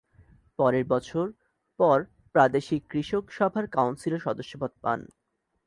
[0.59, 1.25] পরের বছর
[1.79, 1.97] পর
[2.35, 4.99] প্রাদেশিক কৃষক সভার কাউন্সিলের সদস্যপদ পান।